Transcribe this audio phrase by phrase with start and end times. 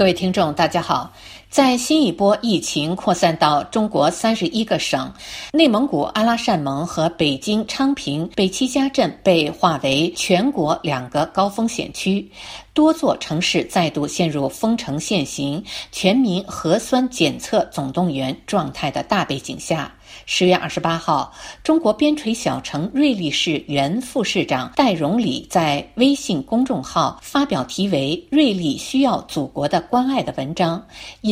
[0.00, 1.12] 各位听众，大家好。
[1.50, 5.12] 在新一波疫情扩散到中国三十一个省，
[5.52, 12.30] 内蒙古阿拉善盟和北京昌平北七家镇被划为全国两个高风险区，
[12.72, 19.92] 多座城市再度陷入封城限行、全民核酸检测总动员状态的大背景下。
[20.26, 30.84] 十月二十八号，中国边陲小城瑞丽市原副市长戴荣礼在微信公众号发表题为《瑞丽需要祖国的关爱》的文章，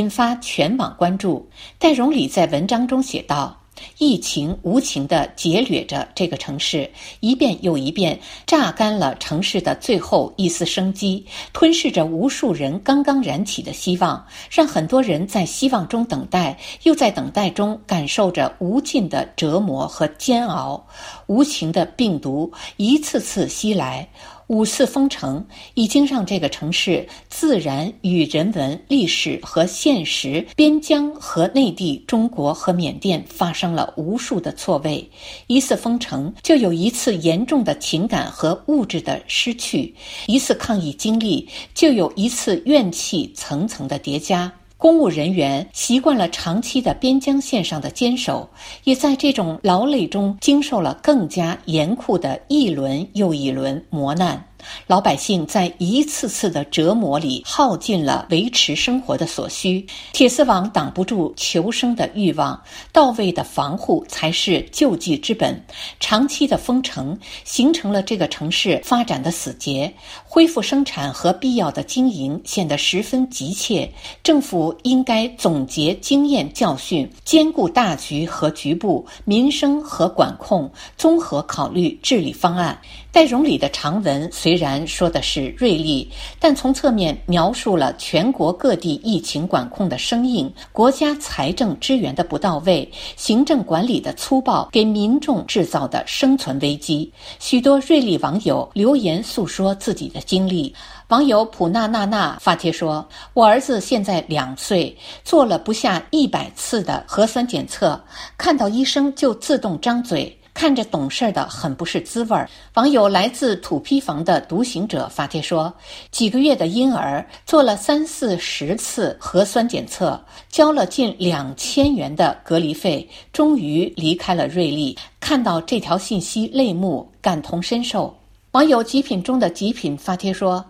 [0.08, 1.48] 发全网关注。
[1.78, 3.56] 戴荣礼在文章中写道。
[3.98, 6.90] 疫情无情地劫掠着这个城市，
[7.20, 20.84] 一遍又一遍榨干了城市的最后一丝生机，吞噬着无数人刚刚燃起的希望，让很多人在希望中等待，又在等待中感受着无尽的折磨和煎熬。
[21.28, 24.08] 无情的病毒一次次袭来。
[24.48, 35.06] 五次封城已经让这个城市自然与人文、历史和现实、边疆和内地、中国和缅甸发生了无数的错位。
[35.48, 39.94] 一次封城就有一次严重的情感和物质的失去，
[40.26, 44.50] 一次抗疫经历就有一次怨气层层的叠加。
[44.78, 48.48] 公务人员习惯了长期的边疆线上的坚守，
[48.84, 54.46] 也在这种劳累中经受了更加严酷的一轮又一轮磨难。
[54.86, 62.60] 老百姓在一次次的折磨里耗尽了维持生活的所需，铁丝网挡不住求生的欲望，
[62.92, 65.62] 到位的防护才是救济之本。
[66.00, 69.92] 长期的封城形成了这个城市发展的死结，
[70.24, 73.90] 恢复生产和必要的经营显得十分急切。
[74.22, 82.78] 政府应该总结经验教训，兼顾大局和局部民生和管控，综合考虑治理方案。
[83.10, 92.86] 戴荣礼的长文虽然说的是锐利，但从侧面描述了全国各地疫情管控的生硬、国家财政支援的不到位、
[93.16, 97.10] 行政管理的粗暴，给民众制造的生存危机。
[97.38, 100.74] 许多锐利网友留言诉说自己的经历。
[101.08, 104.94] 网友普娜娜娜发帖说：“我儿子现在两岁，
[105.24, 107.98] 做了不下一百次的核酸检测，
[108.36, 112.50] 看到医生就自动张嘴。”看着懂事的很不是滋味儿。
[112.74, 115.72] 网友来自土坯房的独行者发帖说
[116.10, 124.98] ：“几个月的婴儿做了三四十次核酸检测，交了近两千元的隔离费，终于离开了瑞丽。
[125.20, 128.12] 看到这条信息，泪目，感同身受。”
[128.50, 130.64] 网友极品中的极品发帖说。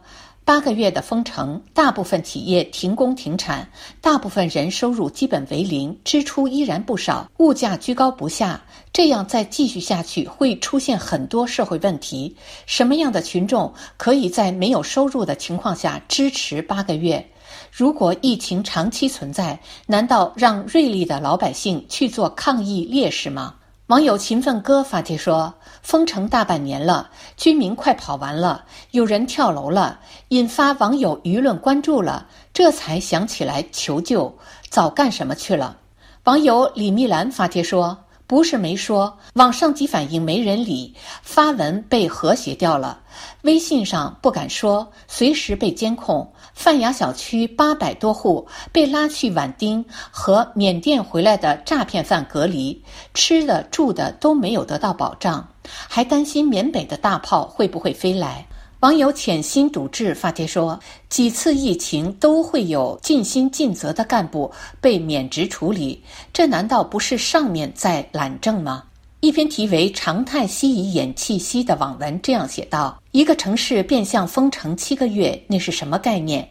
[0.48, 3.68] 八个月的封城，大部分企业停工停产，
[4.00, 8.58] 大部分人收入基本为零，支出依然不少，物价居高不下。
[8.90, 12.34] 这样再继续下去，会出现很多社会问题。
[12.64, 17.30] 什么样的群众可以在没有收入的情况下支持八个月？
[17.70, 23.54] 如果疫情长期存在，难道让锐利的老百姓去做抗疫烈士吗？
[23.88, 34.36] 网友勤奋哥发帖说：“封城大半年了，居民快跑完了，有人跳楼了，引发网友舆论关注了，这才想起来求救，
[34.68, 35.78] 早干什么去了？”
[36.24, 37.96] 网友李密兰发帖说。
[38.28, 43.00] 不是没说，网上级反映没人理，发文被和谐掉了。
[43.40, 46.30] 微信上不敢说，随时被监控。
[46.52, 52.84] 范雅小区八百多户被拉去挽丁，和缅甸回来的诈骗犯隔离，
[53.14, 55.48] 吃的住的都没有得到保障，
[55.88, 58.46] 还担心缅北的大炮会不会飞来。
[58.80, 60.78] 网友潜心笃志发帖说
[61.10, 64.48] ：“几次疫情都会有尽心尽责的干部
[64.80, 66.00] 被免职处理，
[66.32, 68.84] 这难道不是上面在懒政吗？”
[69.18, 76.48] 一篇题为《常态吸以掩气息》的网文这样写道：“一个城市变相封城七个月，那是什么概念？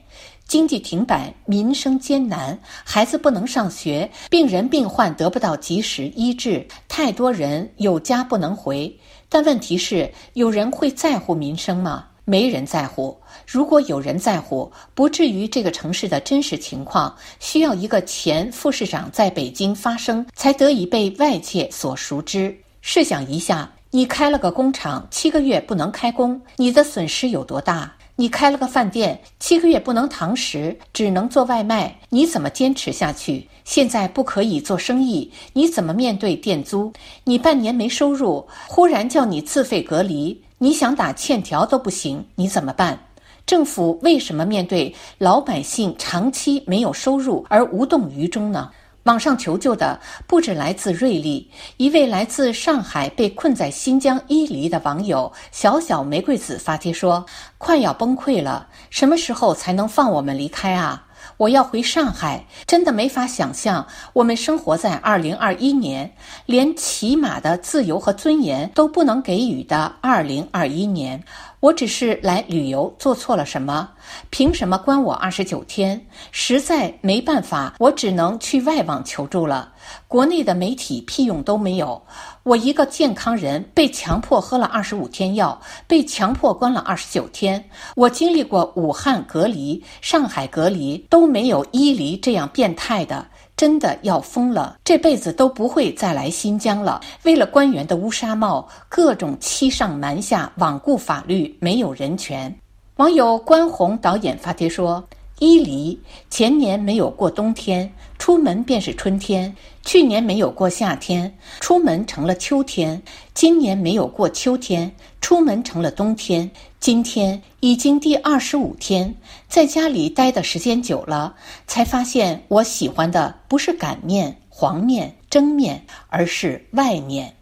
[0.50, 8.94] 经济停摆，民生艰难，孩子不能上学，病人病患得不到及时医治，太多人有家不能回。
[9.30, 13.18] 但问题是，有人会在乎民生吗？”没人在乎。
[13.46, 22.54] 如果有人在乎，不至于这个城市的真实情况需要一个前副市长在北京发声，才得以被外界所熟知。
[22.82, 27.94] 试想一下，你开了个工厂，七个月不能开工，你的损失有多大？
[28.18, 33.48] 你开了个饭店，七个月不能堂食，只能做外卖，你怎么坚持下去？
[33.64, 36.92] 现在不可以做生意，你怎么面对店租？
[37.24, 40.42] 你半年没收入，忽然叫你自费隔离。
[40.60, 42.98] 你想打欠条都不行，你怎么办？
[43.46, 48.72] 政府为什么面对老百姓长期没有收入而无动于衷呢？
[49.04, 57.26] 网上求救的不止来自瑞丽，一位来自上海被困在新疆伊犁的网友小小玫瑰子发帖说
[57.58, 61.07] ：“快要崩溃了，什么时候才能放我们离开啊？
[61.38, 66.12] 我要回上海，真的没法想象我们生活在二零二一年，
[66.48, 71.24] 连起码的自由和尊严都不能给予的二零二一年。
[71.60, 73.90] 我只是来旅游，做错了什么？
[74.30, 76.06] 凭什么关我二十九天？
[76.32, 79.74] 实在没办法，我只能去外网求助了。
[80.08, 82.02] 国内的媒体屁用都没有。
[82.44, 87.64] 我一个健康人被强迫喝了二十五天药，被强迫关了二十九天。
[87.96, 93.26] 我经历过武汉隔离、上海隔离，都没有伊犁这样变态的。
[93.58, 97.02] 真的要疯了，这辈子都不会再来新疆了。
[97.24, 102.56] 为了官员的乌纱帽，各种欺上瞒下，罔顾法律，没有人权。
[102.98, 105.04] 网友关宏导演发帖说
[105.40, 106.00] ：“伊犁
[106.30, 107.92] 前年没有过冬天，
[108.28, 109.50] 出门便是春天；
[109.86, 113.02] 去年没有过夏天，出门成了秋天；
[113.34, 119.16] 今年没有过秋天，出门成了冬天。”今天已经第二十五天，
[119.48, 121.36] 在家里待的时间久了，
[121.68, 127.34] 才发现我喜欢的不是擀面、黄面、蒸面，而是外面。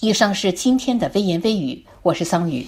[0.00, 2.66] 以上是今天的微言微语，我是桑宇。